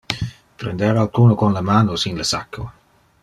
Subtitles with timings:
[0.61, 2.67] Prender alcuno con le manos in le sacco.